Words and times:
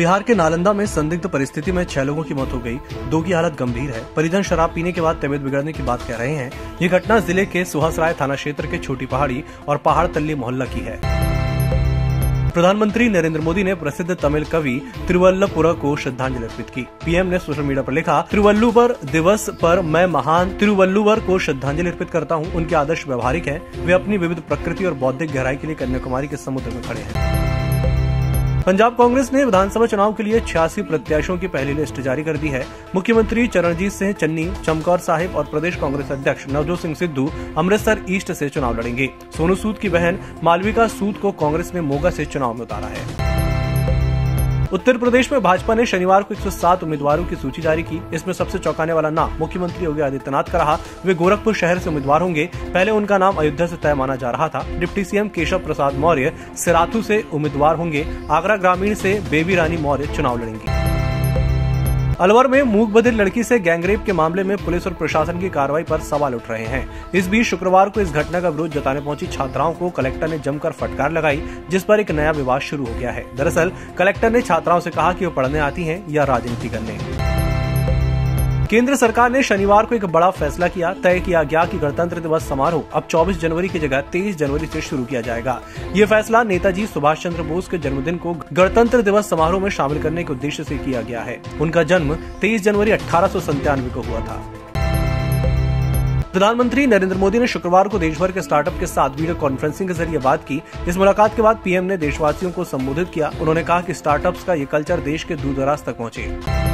बिहार 0.00 0.22
के 0.22 0.34
नालंदा 0.34 0.72
में 0.72 0.84
संदिग्ध 0.86 1.26
परिस्थिति 1.28 1.72
में 1.72 1.82
छह 1.84 2.02
लोगों 2.02 2.22
की 2.24 2.34
मौत 2.34 2.52
हो 2.52 2.58
गई। 2.58 2.76
दो 3.10 3.20
की 3.22 3.32
हालत 3.32 3.56
गंभीर 3.58 3.90
है। 3.90 4.02
परिजन 4.14 4.42
शराब 4.42 4.72
पीने 4.74 4.92
के 4.92 5.00
बाद 5.00 5.18
तबियत 5.22 5.40
बिगड़ने 5.40 5.72
की 5.72 5.82
बात 5.82 6.02
कह 6.02 6.16
रहे 6.16 6.34
हैं। 6.34 6.78
ये 6.82 6.88
घटना 6.88 7.18
ज़िले 7.20 7.44
के 7.46 7.64
सुहासराय 7.64 8.14
थाना 8.20 8.34
क्षेत्र 8.34 8.66
के 8.66 8.78
छोटी 8.78 9.06
पहाड़ी 9.06 9.42
और 9.68 9.76
पहाड़ 9.78 10.06
तल्ली 10.06 10.34
मोहल्ला 10.34 10.64
की 10.64 10.80
है। 10.80 10.96
प्रधानमंत्री 12.50 13.08
नरेंद्र 13.08 13.40
मोदी 13.40 13.64
ने 13.64 13.74
प्रसिद्ध 13.74 14.16
तमिल 14.22 14.44
कवि 14.44 14.80
तिरुवल्लपुर 15.08 15.72
को 15.72 15.94
श्रद्धांजलि 15.96 16.44
अर्पित 16.44 16.70
की। 16.70 16.86
पीएम 17.04 17.26
ने 17.26 17.38
सोशल 17.38 17.62
मीडिया 17.62 17.82
पर 17.82 17.92
लिखा, 17.92 18.20
तिरुवल्लुवर 18.30 18.96
दिवस 19.12 19.48
पर 19.62 19.80
मैं 19.86 20.06
महान 20.08 20.56
तिरुवल्लुवर 20.58 21.20
को 21.20 21.38
श्रद्धांजलि 21.38 21.88
अर्पित 21.90 22.10
करता 22.10 22.34
हूँ। 22.34 22.52
उनके 22.52 22.76
आदर्श 22.76 23.06
व्यवहारिक 23.06 23.48
हैं। 23.48 23.84
वे 23.84 23.92
अपनी 23.92 24.18
विविध 24.18 24.40
प्रकृति 24.48 24.84
और 24.84 24.94
बौद्धिक 24.96 25.32
गहराई 25.32 25.56
के 25.56 25.66
लिए 25.66 25.76
कन्याकुमारी 25.76 26.28
के 26.28 26.36
समुद्र 26.38 26.70
में 26.70 26.82
खड़े 26.82 27.00
हैं। 27.00 27.59
पंजाब 28.66 28.96
कांग्रेस 28.96 29.32
ने 29.32 29.44
विधानसभा 29.44 29.86
चुनाव 29.86 30.12
के 30.12 30.22
लिए 30.22 30.40
छियासी 30.40 30.82
प्रत्याशियों 30.82 31.36
की 31.38 31.48
पहली 31.48 31.74
लिस्ट 31.74 32.00
जारी 32.00 32.22
कर 32.24 32.36
दी 32.36 32.48
है। 32.48 32.64
मुख्यमंत्री 32.94 33.46
चरणजीत 33.46 33.92
सिंह, 33.92 34.12
चन्नी, 34.12 34.44
चमकौर 34.64 34.98
साहिब 34.98 35.36
और 35.36 35.44
प्रदेश 35.44 35.76
कांग्रेस 35.76 36.10
अध्यक्ष 36.12 36.46
नवजोत 36.48 36.80
सिंह 36.80 36.94
सिद्धू 36.94 37.28
अमृतसर 37.58 38.04
ईस्ट 38.10 38.32
से 38.32 38.48
चुनाव 38.48 38.78
लड़ेंगे। 38.78 39.08
सोनू 39.36 39.54
सूद 39.54 39.78
की 39.78 39.88
बहन 39.88 40.18
मालविका 40.44 40.86
सूद 40.88 41.16
को 41.16 41.32
कांग्रेस 41.32 41.72
ने 41.74 41.80
मोगा 41.80 42.10
से 42.10 42.24
चुनाव 42.26 42.54
में 42.54 42.60
उतारा 42.60 42.86
है। 42.86 43.19
उत्तर 44.72 44.96
प्रदेश 44.98 45.30
में 45.32 45.40
भाजपा 45.42 45.74
ने 45.74 45.84
शनिवार 45.86 46.22
को 46.22 46.34
107 46.34 46.82
उम्मीदवारों 46.82 47.24
की 47.24 47.36
सूची 47.36 47.62
जारी 47.62 47.82
की। 47.82 48.00
इसमें 48.14 48.34
सबसे 48.34 48.58
चौंकाने 48.58 48.92
वाला 48.92 49.10
नाम 49.10 49.32
मुख्यमंत्री 49.38 49.84
योगी 49.84 50.00
आदित्यनाथ 50.00 50.50
का 50.52 50.58
रहा। 50.58 50.78
वे 51.04 51.14
गोरखपुर 51.14 51.54
शहर 51.54 51.78
से 51.78 51.88
उम्मीदवार 51.88 52.20
होंगे। 52.20 52.48
पहले 52.64 52.90
उनका 52.90 53.18
नाम 53.18 53.36
अयोध्या 53.36 53.66
से 53.66 53.76
तय 53.76 53.94
माना 53.94 54.16
जा 54.16 54.30
रहा 54.30 54.48
था। 54.48 54.64
डिप्टी 54.78 55.04
सीएम 55.04 55.28
केशव 55.28 55.58
प्रसाद 55.58 55.94
मौर्य 55.94 56.32
सिराथू 56.56 57.02
से 57.02 57.24
उम्मीदवार 57.32 57.76
होंगे। 57.76 58.06
आगरा 58.30 58.56
ग्रामीण 58.56 58.94
से 58.94 59.18
बेबी 59.30 59.54
रानी 59.54 59.76
मौर्य 59.76 60.06
चुनाव 60.06 60.38
लड़ेंगी। 60.38 60.89
अलवर 62.20 62.46
में 62.46 62.62
मूक 62.62 62.90
बधिर 62.90 63.12
लड़की 63.12 63.44
से 63.44 63.58
गैंगरेप 63.58 64.02
के 64.06 64.12
मामले 64.12 64.44
में 64.44 64.56
पुलिस 64.56 64.86
और 64.86 64.92
प्रशासन 64.92 65.40
की 65.40 65.50
कार्रवाई 65.50 65.82
पर 65.82 66.00
सवाल 66.00 66.34
उठ 66.34 66.50
रहे 66.50 66.64
हैं। 66.64 67.12
इस 67.14 67.28
बीच 67.28 67.46
शुक्रवार 67.46 67.88
को 67.88 68.00
इस 68.00 68.12
घटना 68.12 68.40
का 68.40 68.48
विरोध 68.48 68.70
जताने 68.70 69.00
पहुँची 69.00 69.26
छात्राओं 69.26 69.72
को 69.72 69.90
कलेक्टर 69.90 70.28
ने 70.28 70.38
जमकर 70.38 70.72
फटकार 70.72 71.12
लगाई, 71.12 71.42
जिस 71.70 71.84
पर 71.84 72.00
एक 72.00 72.10
नया 72.10 72.30
विवाद 72.30 72.60
शुरू 72.60 72.84
हो 72.84 72.94
गया 72.94 73.10
है। 73.10 73.36
दरअसल, 73.36 73.72
कलेक्टर 73.98 74.30
ने 74.30 74.42
छात्राओं 74.42 74.80
से 74.80 74.90
कहा 74.90 75.12
कि 75.12 75.24
वो 75.24 75.32
पढ़ने 75.32 75.58
आती 75.58 75.84
हैं 75.84 76.04
या 76.10 76.24
राजनीति 76.24 76.68
करने। 76.68 77.19
केंद्र 78.70 78.96
सरकार 78.96 79.30
ने 79.30 79.42
शनिवार 79.42 79.86
को 79.86 79.94
एक 79.94 80.04
बड़ा 80.04 80.28
फैसला 80.30 80.66
किया। 80.68 80.92
तय 80.94 81.20
किया 81.20 81.42
गया 81.42 81.64
कि 81.64 81.78
गणतंत्र 81.78 82.20
दिवस 82.20 82.48
समारोह 82.48 82.82
अब 82.92 83.06
24 83.06 83.38
जनवरी 83.40 83.68
की 83.68 83.78
जगह 83.78 84.00
23 84.12 84.36
जनवरी 84.36 84.66
से 84.66 84.80
शुरू 84.80 85.04
किया 85.04 85.20
जाएगा। 85.20 85.60
ये 85.94 86.06
फैसला 86.06 86.42
नेताजी 86.42 86.86
सुभाष 86.86 87.22
चंद्र 87.22 87.42
बोस 87.42 87.68
के 87.68 87.78
जन्मदिन 87.78 88.16
को 88.16 88.34
गणतंत्र 88.52 89.02
दिवस 89.02 89.30
समारोह 89.30 89.62
में 89.62 89.70
शामिल 89.70 90.02
करने 90.02 90.24
के 90.24 90.32
उद्देश्य 90.32 90.64
से 90.64 90.78
किया 90.78 91.02
गया 91.02 91.20
है। 91.20 91.40
उनका 91.60 91.82
जन्म 91.82 92.14
23 92.40 92.62
जनवरी 92.62 92.90
अठारह 92.90 93.28
को 93.94 94.02
हुआ 94.02 94.20
था। 94.20 94.40
प्रधानमंत्री 96.32 96.86
नरेंद्र 96.86 97.16
मोदी 97.16 97.38
ने 97.38 97.46
शुक्रवार 97.46 97.88
को 97.88 97.98
देश 97.98 98.18
भर 98.18 98.32
के 98.32 98.42
स्टार्टअप 98.42 98.78
के 98.80 98.86
साथ 98.86 99.10
वीडियो 99.10 99.34
कॉन्फ्रेंसिंग 99.34 99.88
के 99.88 99.94
ज़रिए 99.94 100.18
बात 100.18 100.44
की। 100.44 100.62
इस 100.88 100.96
मुलाकात 100.96 101.36
के 101.36 101.42
बाद 101.42 101.60
पीएम 101.64 101.84
ने 101.84 101.96
देशवासियों 101.96 102.52
को 102.52 102.64
संबोधित 102.64 103.10
किया। 103.14 103.32
उन्होंने 103.40 103.64
कहा 103.64 103.80
कि 103.80 103.94
स्टार्टअप्स 103.94 104.44
का 104.44 104.54
ये 104.54 104.64
कल्चर 104.64 105.00
देश 105.00 105.24
के 105.24 105.36
दूर 105.36 105.54
दराज 105.54 105.84
तक 105.84 105.98
पहुँचे। 105.98 106.69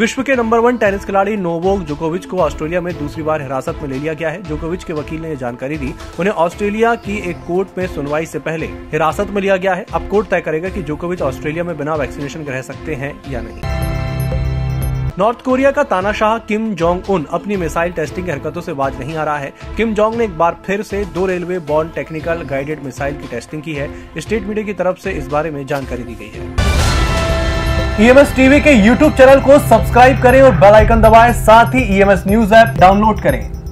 विश्व 0.00 0.22
के 0.22 0.34
नंबर 0.36 0.58
वन 0.58 0.76
टेनिस 0.76 1.04
खिलाड़ी 1.04 1.36
नोवोक 1.36 1.80
जोकोविच 1.80 2.26
को 2.26 2.36
ऑस्ट्रेलिया 2.38 2.80
में 2.80 2.92
दूसरी 2.98 3.22
बार 3.22 3.42
हिरासत 3.42 3.78
में 3.82 3.88
ले 3.88 3.98
लिया 3.98 4.12
गया 4.12 4.28
है। 4.30 4.42
जोकोविच 4.42 4.84
के 4.84 4.92
वकील 4.92 5.20
ने 5.22 5.28
यह 5.28 5.34
जानकारी 5.34 5.76
दी। 5.78 5.92
उन्हें 6.20 6.34
ऑस्ट्रेलिया 6.34 6.94
की 6.96 7.16
एक 7.30 7.36
कोर्ट 7.38 7.78
में 7.78 7.86
सुनवाई 7.86 8.26
से 8.26 8.38
पहले 8.38 8.66
हिरासत 8.66 9.30
में 9.30 9.40
लिया 9.42 9.56
गया 9.56 9.74
है। 9.74 9.84
अब 9.94 10.08
कोर्ट 10.08 10.28
तय 10.28 10.40
करेगा 10.40 10.68
कि 10.68 10.82
जोकोविच 10.82 11.22
ऑस्ट्रेलिया 11.22 11.64
में 11.64 11.76
बिना 11.78 11.94
वैक्सीनेशन 11.94 12.44
के 12.44 12.50
रह 12.50 12.62
सकते 12.62 12.94
हैं 12.94 13.12
या 13.30 13.40
नहीं। 13.40 13.60
नॉर्थ 15.18 15.42
कोरिया 15.42 15.70
का 15.70 15.82
तानाशाह 15.84 16.36
किम 16.38 16.74
जोंग 16.74 17.10
उन 17.10 17.26
अपनी 17.30 17.56
मिसाइल 17.56 17.92
टेस्टिंग 17.92 18.26
की 18.26 18.32
हरकतों 18.32 18.60
से 18.60 18.72
बाज 18.72 18.98
नहीं 19.00 19.16
आ 19.16 19.24
रहा 19.24 19.38
है। 19.38 19.52
किम 19.76 19.94
जोंग 19.94 20.14
ने 20.14 20.24
एक 20.24 20.38
बार 20.38 20.60
फिर 20.66 20.82
से 20.82 21.04
दो 21.14 21.26
railway 21.26 21.58
borne 21.68 21.88
technical 21.88 22.42
guided 22.50 22.84
missile 22.84 23.20
की 23.20 23.28
टेस्टिंग 23.28 23.62
की 23.62 23.74
है। 23.74 23.90
स्टेट 24.18 24.42
मीडिया 24.42 24.66
की 24.66 24.72
तरफ़ 24.72 24.98
से 24.98 25.12
इस 25.12 25.28
बारे 25.28 25.50
में 25.50 25.64
जानकारी 25.66 26.02
दी 26.02 26.14
गई 26.14 26.32
है। 26.34 26.69
ईएमएस 27.98 28.34
टीवी 28.36 28.60
के 28.60 28.72
यूट्यूब 28.72 29.12
चैनल 29.16 29.40
को 29.40 29.58
सब्सक्राइब 29.58 30.20
करें 30.22 30.40
और 30.42 30.54
बेल 30.58 30.74
आइकन 30.74 31.00
दबाएँ। 31.02 31.32
साथ 31.36 31.74
ही 31.74 31.82
ईएमएस 31.96 32.22
न्यूज़ 32.26 32.54
ऐप 32.54 32.76
डाउनलोड 32.78 33.20
करें। 33.22 33.59